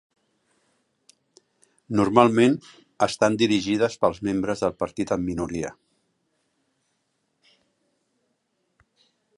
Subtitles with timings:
[1.99, 2.55] Normalment
[3.07, 5.73] estan dirigides pels membres del partit en minoria.